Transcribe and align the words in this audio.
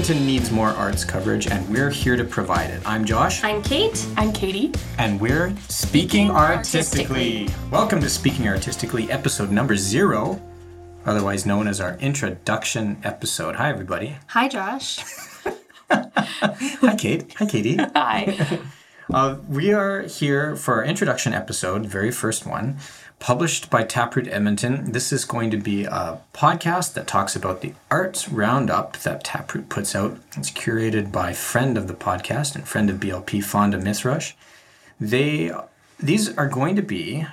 Edmonton 0.00 0.24
needs 0.26 0.50
more 0.50 0.68
arts 0.68 1.04
coverage, 1.04 1.46
and 1.46 1.68
we're 1.68 1.90
here 1.90 2.16
to 2.16 2.24
provide 2.24 2.70
it. 2.70 2.80
I'm 2.86 3.04
Josh. 3.04 3.44
I'm 3.44 3.62
Kate. 3.62 4.06
I'm 4.16 4.32
Katie. 4.32 4.72
And 4.96 5.20
we're 5.20 5.54
Speaking 5.68 6.30
Artistically. 6.30 7.50
Welcome 7.70 8.00
to 8.00 8.08
Speaking 8.08 8.48
Artistically, 8.48 9.12
episode 9.12 9.50
number 9.50 9.76
zero, 9.76 10.40
otherwise 11.04 11.44
known 11.44 11.68
as 11.68 11.82
our 11.82 11.98
introduction 11.98 12.96
episode. 13.04 13.56
Hi, 13.56 13.68
everybody. 13.68 14.16
Hi, 14.28 14.48
Josh. 14.48 15.00
Hi, 15.90 16.96
Kate. 16.96 17.34
Hi, 17.34 17.44
Katie. 17.44 17.76
Hi. 17.76 18.58
Uh, 19.12 19.38
we 19.48 19.72
are 19.72 20.02
here 20.02 20.54
for 20.54 20.74
our 20.74 20.84
introduction 20.84 21.34
episode, 21.34 21.84
very 21.84 22.12
first 22.12 22.46
one, 22.46 22.76
published 23.18 23.68
by 23.68 23.82
Taproot 23.82 24.28
Edmonton. 24.28 24.92
This 24.92 25.12
is 25.12 25.24
going 25.24 25.50
to 25.50 25.56
be 25.56 25.84
a 25.84 26.20
podcast 26.32 26.94
that 26.94 27.08
talks 27.08 27.34
about 27.34 27.60
the 27.60 27.74
arts 27.90 28.28
roundup 28.28 28.96
that 28.98 29.24
Taproot 29.24 29.68
puts 29.68 29.96
out. 29.96 30.16
It's 30.36 30.52
curated 30.52 31.10
by 31.10 31.32
friend 31.32 31.76
of 31.76 31.88
the 31.88 31.94
podcast 31.94 32.54
and 32.54 32.68
friend 32.68 32.88
of 32.88 32.98
BLP, 32.98 33.42
Fawnda 33.42 33.78
Mithrush. 33.82 34.34
They 35.00 35.50
these 35.98 36.36
are 36.38 36.48
going 36.48 36.76
to 36.76 36.82
be 36.82 37.26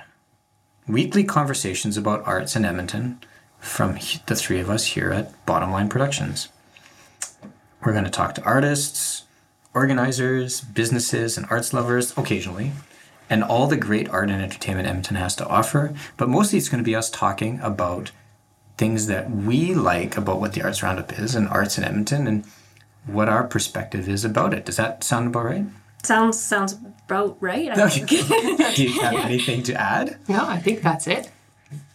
weekly 0.88 1.22
conversations 1.22 1.96
about 1.96 2.26
arts 2.26 2.56
in 2.56 2.64
Edmonton 2.64 3.20
from 3.60 3.98
the 4.26 4.34
three 4.34 4.58
of 4.58 4.68
us 4.68 4.84
here 4.84 5.12
at 5.12 5.46
Bottom 5.46 5.70
Line 5.70 5.88
Productions. 5.88 6.48
We're 7.84 7.92
going 7.92 8.04
to 8.04 8.10
talk 8.10 8.34
to 8.34 8.42
artists, 8.42 9.22
organizers, 9.74 10.60
businesses, 10.60 11.36
and 11.36 11.46
arts 11.50 11.72
lovers 11.72 12.16
occasionally, 12.16 12.72
and 13.30 13.44
all 13.44 13.66
the 13.66 13.76
great 13.76 14.08
art 14.08 14.30
and 14.30 14.42
entertainment 14.42 14.88
Edmonton 14.88 15.16
has 15.16 15.36
to 15.36 15.46
offer. 15.46 15.94
But 16.16 16.28
mostly 16.28 16.58
it's 16.58 16.68
going 16.68 16.82
to 16.82 16.88
be 16.88 16.96
us 16.96 17.10
talking 17.10 17.60
about 17.60 18.10
things 18.76 19.06
that 19.08 19.30
we 19.30 19.74
like 19.74 20.16
about 20.16 20.40
what 20.40 20.52
the 20.52 20.62
Arts 20.62 20.82
Roundup 20.82 21.18
is 21.18 21.34
and 21.34 21.48
arts 21.48 21.76
in 21.78 21.84
Edmonton 21.84 22.26
and 22.26 22.44
what 23.06 23.28
our 23.28 23.44
perspective 23.44 24.08
is 24.08 24.24
about 24.24 24.54
it. 24.54 24.64
Does 24.64 24.76
that 24.76 25.02
sound 25.02 25.26
about 25.28 25.44
right? 25.44 25.64
Sounds 26.02 26.38
sounds 26.40 26.74
about 27.06 27.36
right. 27.40 27.68
I 27.70 27.88
think. 27.88 28.08
Do 28.08 28.84
you 28.84 29.00
have 29.00 29.14
anything 29.24 29.62
to 29.64 29.74
add? 29.74 30.18
No, 30.28 30.46
I 30.46 30.58
think 30.58 30.80
that's 30.82 31.06
it. 31.06 31.30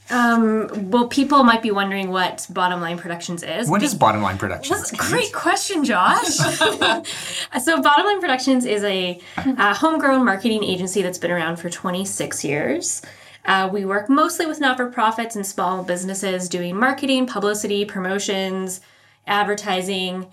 Um, 0.09 0.91
well, 0.91 1.07
people 1.07 1.43
might 1.43 1.61
be 1.61 1.71
wondering 1.71 2.09
what 2.09 2.45
Bottom 2.49 2.81
Line 2.81 2.97
Productions 2.97 3.41
is. 3.41 3.69
What 3.69 3.83
is 3.83 3.95
Bottom 3.95 4.21
Line 4.21 4.37
Productions? 4.37 4.77
That's 4.77 4.93
a 4.93 4.95
great 4.95 5.31
question, 5.33 5.85
Josh. 5.85 6.27
so, 7.61 7.81
Bottom 7.81 8.05
Line 8.05 8.19
Productions 8.19 8.65
is 8.65 8.83
a 8.83 9.19
uh, 9.37 9.73
homegrown 9.73 10.25
marketing 10.25 10.63
agency 10.63 11.01
that's 11.01 11.17
been 11.17 11.31
around 11.31 11.57
for 11.57 11.69
26 11.69 12.43
years. 12.43 13.01
Uh, 13.45 13.69
we 13.71 13.85
work 13.85 14.09
mostly 14.09 14.45
with 14.45 14.59
not 14.59 14.77
for 14.77 14.89
profits 14.89 15.35
and 15.35 15.45
small 15.45 15.83
businesses 15.83 16.47
doing 16.47 16.77
marketing, 16.77 17.25
publicity, 17.25 17.83
promotions, 17.85 18.81
advertising, 19.27 20.27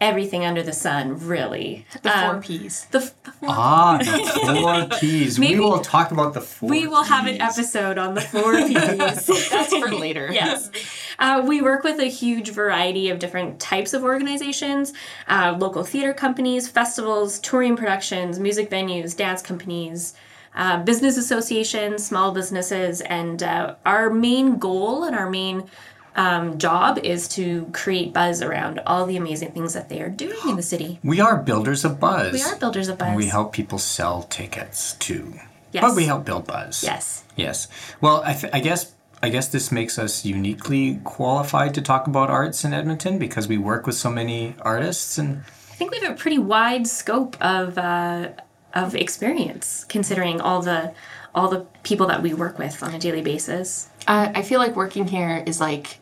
everything 0.00 0.44
under 0.44 0.62
the 0.62 0.72
sun, 0.72 1.18
really. 1.26 1.86
The 2.02 2.16
Um, 2.16 2.32
four 2.34 2.42
P's. 2.42 2.84
the, 2.90 2.98
the 2.98 3.32
four 3.32 3.48
Ah, 3.50 3.98
the 3.98 4.58
four 4.90 4.98
P's. 5.00 5.38
Maybe- 5.38 5.54
we 5.54 5.60
will 5.60 5.78
talk 5.80 6.10
about 6.10 6.34
the 6.34 6.40
four 6.42 6.68
We 6.68 6.86
will 6.86 7.04
have 7.04 7.26
an 7.26 7.40
episode 7.40 7.96
on 7.96 8.14
the 8.14 8.20
four 8.20 8.52
P's. 8.66 9.48
That's 9.50 9.74
for 9.74 9.88
later. 9.94 10.28
yes. 10.32 10.70
Uh, 11.18 11.42
we 11.46 11.62
work 11.62 11.82
with 11.82 11.98
a 11.98 12.10
huge 12.10 12.50
variety 12.50 13.08
of 13.08 13.18
different 13.18 13.58
types 13.58 13.94
of 13.94 14.02
organizations 14.04 14.92
uh, 15.28 15.56
local 15.58 15.82
theater 15.82 16.12
companies, 16.12 16.68
festivals, 16.68 17.38
touring 17.38 17.74
productions, 17.76 18.38
music 18.38 18.68
venues, 18.70 19.16
dance 19.16 19.40
companies. 19.40 20.14
Uh, 20.54 20.82
business 20.82 21.18
associations, 21.18 22.06
small 22.06 22.32
businesses, 22.32 23.02
and 23.02 23.42
uh, 23.42 23.74
our 23.84 24.08
main 24.08 24.56
goal 24.58 25.04
and 25.04 25.14
our 25.14 25.28
main 25.28 25.68
um, 26.16 26.58
job 26.58 26.98
is 26.98 27.28
to 27.28 27.70
create 27.72 28.12
buzz 28.12 28.42
around 28.42 28.80
all 28.86 29.06
the 29.06 29.16
amazing 29.16 29.52
things 29.52 29.74
that 29.74 29.88
they 29.88 30.00
are 30.00 30.08
doing 30.08 30.38
in 30.48 30.56
the 30.56 30.62
city. 30.62 30.98
We 31.04 31.20
are 31.20 31.36
builders 31.36 31.84
of 31.84 32.00
buzz. 32.00 32.32
We 32.32 32.42
are 32.42 32.56
builders 32.56 32.88
of 32.88 32.98
buzz. 32.98 33.08
And 33.08 33.16
We 33.16 33.26
help 33.26 33.52
people 33.52 33.78
sell 33.78 34.22
tickets 34.24 34.94
too. 34.94 35.34
Yes. 35.72 35.82
But 35.82 35.94
we 35.94 36.06
help 36.06 36.24
build 36.24 36.46
buzz. 36.46 36.82
Yes. 36.82 37.24
Yes. 37.36 37.68
Well, 38.00 38.22
I, 38.24 38.32
th- 38.32 38.52
I 38.54 38.60
guess 38.60 38.94
I 39.22 39.28
guess 39.28 39.48
this 39.48 39.70
makes 39.72 39.98
us 39.98 40.24
uniquely 40.24 41.00
qualified 41.04 41.74
to 41.74 41.82
talk 41.82 42.06
about 42.06 42.30
arts 42.30 42.64
in 42.64 42.72
Edmonton 42.72 43.18
because 43.18 43.48
we 43.48 43.58
work 43.58 43.86
with 43.86 43.94
so 43.94 44.10
many 44.10 44.54
artists 44.60 45.18
and 45.18 45.42
I 45.70 45.74
think 45.78 45.90
we 45.90 46.00
have 46.00 46.12
a 46.12 46.16
pretty 46.16 46.38
wide 46.38 46.86
scope 46.86 47.36
of 47.42 47.76
uh, 47.76 48.30
of 48.74 48.94
experience, 48.94 49.84
considering 49.84 50.40
all 50.40 50.62
the 50.62 50.94
all 51.34 51.48
the 51.48 51.66
people 51.82 52.06
that 52.06 52.22
we 52.22 52.32
work 52.32 52.58
with 52.58 52.82
on 52.82 52.94
a 52.94 52.98
daily 52.98 53.20
basis. 53.20 53.90
Uh, 54.06 54.32
I 54.34 54.40
feel 54.40 54.58
like 54.58 54.74
working 54.74 55.06
here 55.06 55.42
is 55.46 55.60
like 55.60 55.98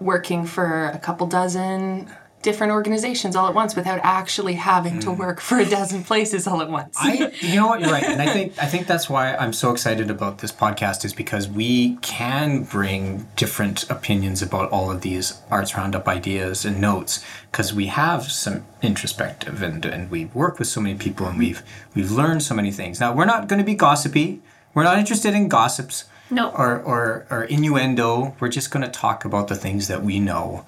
working 0.00 0.46
for 0.46 0.86
a 0.86 0.98
couple 0.98 1.26
dozen 1.26 2.08
different 2.42 2.72
organizations 2.72 3.34
all 3.34 3.48
at 3.48 3.54
once 3.54 3.74
without 3.74 3.98
actually 4.02 4.54
having 4.54 5.00
to 5.00 5.08
mm. 5.08 5.18
work 5.18 5.40
for 5.40 5.58
a 5.58 5.68
dozen 5.68 6.04
places 6.04 6.46
all 6.46 6.62
at 6.62 6.70
once. 6.70 6.96
I 6.98 7.32
you 7.40 7.56
know 7.56 7.66
what 7.66 7.80
you're 7.80 7.90
right 7.90 8.04
and 8.04 8.22
I 8.22 8.32
think 8.32 8.54
I 8.62 8.66
think 8.66 8.86
that's 8.86 9.10
why 9.10 9.34
I'm 9.34 9.52
so 9.52 9.72
excited 9.72 10.10
about 10.10 10.38
this 10.38 10.52
podcast 10.52 11.04
is 11.04 11.12
because 11.12 11.48
we 11.48 11.96
can 11.96 12.62
bring 12.62 13.26
different 13.34 13.90
opinions 13.90 14.40
about 14.40 14.70
all 14.70 14.90
of 14.90 15.00
these 15.00 15.40
arts 15.50 15.76
roundup 15.76 16.06
ideas 16.06 16.64
and 16.64 16.80
notes 16.80 17.24
because 17.50 17.74
we 17.74 17.86
have 17.86 18.30
some 18.30 18.64
introspective 18.82 19.60
and 19.62 19.84
and 19.84 20.10
we 20.10 20.26
work 20.26 20.58
with 20.58 20.68
so 20.68 20.80
many 20.80 20.96
people 20.96 21.26
and 21.26 21.34
mm-hmm. 21.34 21.40
we've 21.40 21.62
we've 21.94 22.12
learned 22.12 22.42
so 22.42 22.54
many 22.54 22.70
things. 22.70 23.00
Now 23.00 23.12
we're 23.12 23.24
not 23.24 23.48
going 23.48 23.58
to 23.58 23.64
be 23.64 23.74
gossipy. 23.74 24.40
We're 24.74 24.84
not 24.84 24.98
interested 24.98 25.34
in 25.34 25.48
gossips 25.48 26.04
No. 26.30 26.50
or 26.50 26.80
or, 26.80 27.26
or 27.30 27.44
innuendo. 27.44 28.34
We're 28.40 28.48
just 28.48 28.70
going 28.70 28.84
to 28.84 28.90
talk 28.90 29.24
about 29.24 29.48
the 29.48 29.54
things 29.54 29.88
that 29.88 30.02
we 30.02 30.20
know 30.20 30.66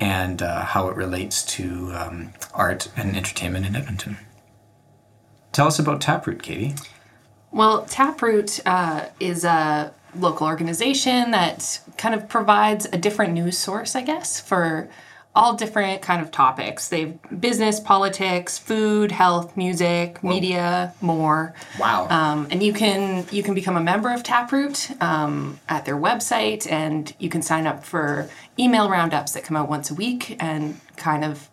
and 0.00 0.42
uh, 0.42 0.64
how 0.64 0.88
it 0.88 0.96
relates 0.96 1.44
to 1.44 1.92
um, 1.94 2.32
art 2.52 2.88
and 2.96 3.16
entertainment 3.16 3.66
in 3.66 3.76
Edmonton. 3.76 4.16
Tell 5.52 5.66
us 5.66 5.78
about 5.78 6.00
Taproot, 6.00 6.42
Katie. 6.42 6.74
Well, 7.50 7.84
Taproot 7.84 8.60
uh, 8.66 9.06
is 9.20 9.44
a 9.44 9.92
local 10.14 10.46
organization 10.46 11.30
that 11.30 11.80
kind 11.98 12.14
of 12.14 12.28
provides 12.28 12.86
a 12.86 12.98
different 12.98 13.34
news 13.34 13.58
source, 13.58 13.94
I 13.94 14.02
guess, 14.02 14.40
for 14.40 14.88
all 15.34 15.54
different 15.54 16.02
kind 16.02 16.20
of 16.20 16.30
topics. 16.30 16.88
They've 16.88 17.18
business, 17.40 17.80
politics, 17.80 18.58
food, 18.58 19.10
health, 19.12 19.56
music, 19.56 20.22
media, 20.22 20.94
more. 21.00 21.54
Wow. 21.78 22.08
Um, 22.08 22.48
and 22.50 22.62
you 22.62 22.72
can 22.72 23.26
you 23.30 23.42
can 23.42 23.54
become 23.54 23.76
a 23.76 23.82
member 23.82 24.12
of 24.12 24.22
Taproot 24.22 24.90
um, 25.00 25.58
at 25.68 25.84
their 25.84 25.96
website, 25.96 26.70
and 26.70 27.14
you 27.18 27.28
can 27.28 27.42
sign 27.42 27.66
up 27.66 27.84
for 27.84 28.28
email 28.58 28.90
roundups 28.90 29.32
that 29.32 29.44
come 29.44 29.56
out 29.56 29.68
once 29.68 29.90
a 29.90 29.94
week, 29.94 30.36
and 30.40 30.80
kind 30.96 31.24
of 31.24 31.48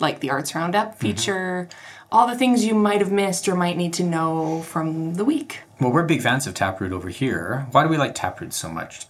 like 0.00 0.20
the 0.20 0.30
arts 0.30 0.54
roundup 0.54 0.98
feature 0.98 1.68
all 2.14 2.28
the 2.28 2.36
things 2.36 2.64
you 2.64 2.74
might 2.74 3.00
have 3.00 3.10
missed 3.10 3.48
or 3.48 3.56
might 3.56 3.76
need 3.76 3.92
to 3.92 4.04
know 4.04 4.62
from 4.62 5.14
the 5.14 5.24
week. 5.24 5.60
well, 5.80 5.90
we're 5.90 6.04
big 6.04 6.22
fans 6.22 6.46
of 6.46 6.54
Taproot 6.54 6.92
over 6.92 7.08
here. 7.08 7.66
Why 7.72 7.82
do 7.82 7.88
we 7.88 7.96
like 7.96 8.14
Taproot 8.14 8.52
so 8.52 8.68
much? 8.68 9.06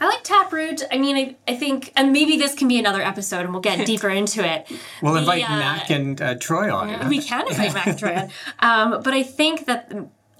I 0.00 0.06
like 0.06 0.24
Taproot. 0.24 0.41
I 0.90 0.98
mean, 0.98 1.16
I, 1.16 1.36
I 1.52 1.56
think, 1.56 1.92
and 1.96 2.12
maybe 2.12 2.36
this 2.36 2.54
can 2.54 2.68
be 2.68 2.78
another 2.78 3.02
episode, 3.02 3.40
and 3.40 3.52
we'll 3.52 3.62
get 3.62 3.86
deeper 3.92 4.08
into 4.08 4.46
it. 4.46 4.70
We'll 5.02 5.14
The, 5.14 5.20
invite 5.20 5.44
uh, 5.48 5.56
Mac 5.56 5.90
and 5.90 6.20
uh, 6.20 6.34
Troy 6.36 6.74
on. 6.74 6.90
it. 6.90 7.08
We 7.08 7.20
can 7.22 7.46
invite 7.48 7.74
Mac 7.74 7.86
Troyan. 7.96 8.30
Um, 8.60 9.02
but 9.02 9.12
I 9.14 9.22
think 9.22 9.66
that 9.66 9.92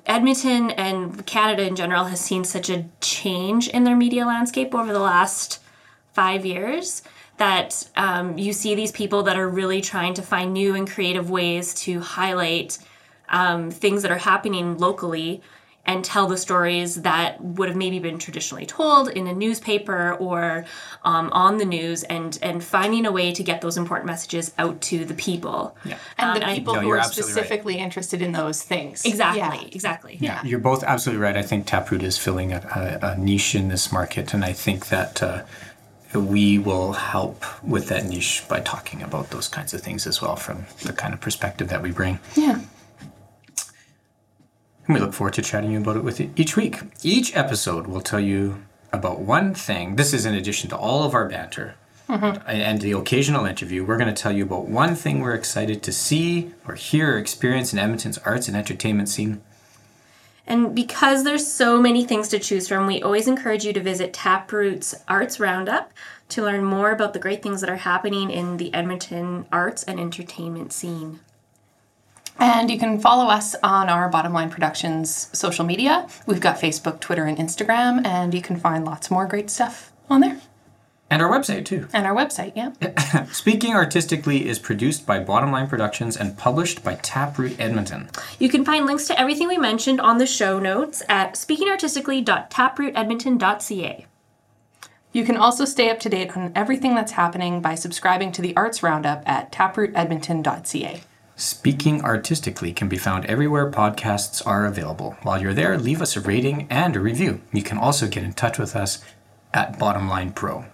Edmonton 0.06 0.71
and 0.72 1.25
Canada 1.27 1.67
in 1.67 1.77
general 1.77 2.05
has 2.05 2.21
seen 2.21 2.45
such 2.45 2.69
a 2.71 2.84
change 3.01 3.69
in 3.69 3.84
their 3.84 3.97
media 3.97 4.27
landscape 4.27 4.75
over 4.75 4.93
the 4.93 4.99
last 5.01 5.61
five 6.12 6.45
years 6.45 7.03
that 7.39 7.89
um, 7.97 8.37
you 8.39 8.53
see 8.53 8.75
these 8.75 8.93
people 8.93 9.22
that 9.25 9.37
are 9.37 9.49
really 9.49 9.81
trying 9.81 10.15
to 10.15 10.22
find 10.22 10.53
new 10.53 10.75
and 10.75 10.89
creative 10.89 11.31
ways 11.31 11.75
to 11.75 12.01
highlight 12.01 12.78
um, 13.28 13.71
things 13.71 14.03
that 14.03 14.11
are 14.11 14.19
happening 14.19 14.77
locally 14.78 15.41
and 15.84 16.04
tell 16.04 16.28
the 16.28 16.37
stories 16.37 17.03
that 17.03 17.43
would 17.43 17.69
have 17.69 17.76
maybe 17.76 17.98
been 17.98 18.16
traditionally 18.19 18.65
told 18.65 19.09
in 19.09 19.26
a 19.26 19.32
newspaper 19.32 20.12
or 20.15 20.65
um, 21.04 21.28
on 21.33 21.59
the 21.59 21.65
news 21.65 22.04
and 22.04 22.39
and 22.41 22.62
finding 22.62 23.04
a 23.04 23.10
way 23.10 23.33
to 23.33 23.42
get 23.42 23.60
those 23.60 23.77
important 23.77 24.07
messages 24.07 24.53
out 24.59 24.80
to 24.80 25.04
the 25.04 25.15
people 25.15 25.77
Yeah. 25.84 25.97
And 26.18 26.36
the 26.41 26.45
Um, 26.45 26.51
I- 26.51 26.54
people 26.54 26.74
No, 26.74 26.80
who 26.80 26.86
you're 26.89 26.97
are 26.97 27.01
absolutely 27.01 27.33
right. 27.34 27.39
specifically 27.47 27.78
interested 27.78 28.22
in 28.22 28.30
those 28.33 28.62
things. 28.62 29.04
Exactly, 29.04 29.41
Yeah. 29.41 29.74
exactly. 29.77 30.18
Yeah, 30.21 30.41
you're 30.45 30.60
both 30.60 30.84
absolutely 30.84 31.22
right. 31.24 31.36
I 31.36 31.42
think 31.42 31.66
Taproot 31.66 32.03
is 32.04 32.16
filling 32.16 32.53
a, 32.53 32.60
a, 33.03 33.07
a 33.09 33.18
niche 33.18 33.54
in 33.57 33.68
this 33.68 33.91
market, 33.91 34.33
and 34.34 34.45
I 34.45 34.53
think 34.53 34.86
that 34.89 35.21
uh, 35.22 35.42
we 36.15 36.59
will 36.59 36.92
help 36.92 37.45
with 37.65 37.89
that 37.89 38.04
niche 38.04 38.45
by 38.48 38.60
talking 38.60 39.03
about 39.03 39.30
those 39.30 39.48
kinds 39.48 39.74
of 39.74 39.80
things 39.80 40.07
as 40.07 40.22
well 40.22 40.36
from 40.36 40.66
the 40.83 40.92
kind 40.92 41.12
of 41.15 41.21
perspective 41.21 41.68
that 41.71 41.83
we 41.83 41.91
bring. 41.91 42.21
Yeah. 42.36 42.60
And 44.87 44.95
we 44.95 45.01
look 45.01 45.13
forward 45.13 45.34
to 45.34 45.43
chatting 45.43 45.71
you 45.71 45.81
about 45.81 45.97
it 45.97 46.05
with 46.05 46.19
you 46.21 46.33
each 46.37 46.57
week. 46.57 46.81
Each 47.03 47.34
episode 47.37 47.87
will 47.87 48.01
tell 48.01 48.21
you 48.21 48.63
about 48.93 49.21
one 49.21 49.55
thing. 49.55 49.97
This 49.97 50.13
is 50.13 50.27
in 50.27 50.34
addition 50.34 50.69
to 50.71 50.77
all 50.77 51.05
of 51.05 51.15
our 51.15 51.29
banter 51.29 51.75
mm-hmm. 52.09 52.25
and- 52.47 52.63
and 52.63 52.81
the 52.81 52.93
occasional 52.93 53.45
interview. 53.47 53.84
We're 53.84 53.97
going 53.97 54.15
to 54.15 54.23
tell 54.23 54.33
you 54.33 54.45
about 54.45 54.67
one 54.67 54.95
thing 54.95 55.21
we're 55.21 55.34
excited 55.34 55.83
to 55.84 55.93
see 55.93 56.53
or 56.67 56.75
hear 56.75 57.15
or 57.15 57.19
experience 57.19 57.73
in 57.73 57.79
Edmonton's 57.79 58.19
arts 58.19 58.49
and 58.49 58.57
entertainment 58.57 59.09
scene. 59.09 59.41
And 60.47 60.75
because 60.75 61.23
there's 61.23 61.51
so 61.51 61.81
many 61.81 62.05
things 62.05 62.29
to 62.29 62.39
choose 62.39 62.67
from, 62.67 62.87
we 62.87 63.01
always 63.01 63.29
encourage 63.29 63.65
you 63.65 63.73
to 63.73 63.81
visit 63.81 64.13
Taproot's 64.13 64.95
Arts 65.07 65.39
Roundup 65.39 65.93
to 66.31 66.43
learn 66.43 66.65
more 66.65 66.91
about 66.91 67.13
the 67.13 67.21
great 67.21 67.43
things 67.43 67.61
that 67.61 67.71
are 67.71 67.77
happening 67.77 68.31
in 68.31 68.57
the 68.57 68.75
Edmonton 68.75 69.47
arts 69.53 69.84
and 69.84 70.01
entertainment 70.01 70.73
scene. 70.73 71.21
And 72.39 72.71
you 72.71 72.79
can 72.79 72.99
follow 72.99 73.27
us 73.27 73.55
on 73.63 73.89
our 73.89 74.09
Bottom 74.09 74.33
Line 74.33 74.51
Productions 74.51 75.29
social 75.33 75.65
media. 75.65 76.09
We've 76.27 76.41
got 76.41 76.59
Facebook, 76.59 76.99
Twitter, 77.01 77.25
and 77.25 77.39
Instagram, 77.39 78.05
and 78.07 78.34
you 78.34 78.43
can 78.43 78.57
find 78.57 78.84
lots 78.84 79.11
more 79.11 79.27
great 79.27 79.51
stuff 79.51 79.93
on 80.09 80.21
there. 80.21 80.39
And 81.11 81.21
our 81.21 81.31
website, 81.31 81.67
too. 81.67 81.89
And 81.93 82.07
our 82.07 82.15
website, 82.15 82.53
yeah. 82.57 82.73
Speaking 83.33 83.75
Artistically 83.75 84.49
is 84.49 84.59
produced 84.59 85.05
by 85.05 85.19
Bottom 85.19 85.53
Line 85.53 85.69
Productions 85.69 86.17
and 86.17 86.39
published 86.39 86.83
by 86.83 86.95
Taproot 86.95 87.61
Edmonton. 87.61 88.09
You 88.39 88.49
can 88.49 88.65
find 88.65 88.87
links 88.87 89.07
to 89.09 89.21
everything 89.21 89.47
we 89.47 89.59
mentioned 89.59 90.01
on 90.01 90.17
the 90.17 90.27
show 90.27 90.59
notes 90.59 91.03
at 91.11 91.34
speakingartistically.taprootedmonton.ca. 91.34 94.07
You 95.13 95.25
can 95.25 95.37
also 95.37 95.67
stay 95.67 95.91
up 95.91 96.01
to 96.01 96.09
date 96.09 96.34
on 96.34 96.51
everything 96.55 96.95
that's 96.95 97.13
happening 97.13 97.61
by 97.61 97.75
subscribing 97.75 98.33
to 98.33 98.41
the 98.41 98.57
Arts 98.57 98.83
Roundup 98.83 99.23
at 99.29 99.53
taprootedmonton.ca. 99.53 101.03
Speaking 101.42 102.04
Artistically 102.04 102.72
can 102.72 102.89
be 102.89 102.97
found 102.97 103.27
everywhere 103.27 103.68
podcasts 103.68 104.47
are 104.47 104.65
available. 104.65 105.16
While 105.22 105.42
you're 105.42 105.53
there, 105.53 105.77
leave 105.77 106.00
us 106.00 106.16
a 106.16 106.21
rating 106.21 106.68
and 106.71 106.94
a 106.94 107.00
review. 107.00 107.41
You 107.53 107.65
can 107.65 107.78
also 107.78 108.06
get 108.06 108.22
in 108.22 108.33
touch 108.33 108.60
with 108.60 108.77
us 108.77 109.03
at 109.53 109.77
Bottom 109.77 110.09
Line 110.09 110.33
Pro. 110.33 110.65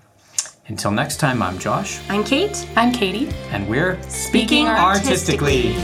Until 0.67 0.91
next 0.91 1.17
time, 1.17 1.41
I'm 1.41 1.59
Josh, 1.59 2.01
I'm 2.11 2.23
Kate. 2.23 2.69
I'm 2.77 2.93
Katie. 2.93 3.31
and 3.51 3.67
we're 3.67 3.99
Speaking 4.11 4.67
Artistically. 4.67 5.75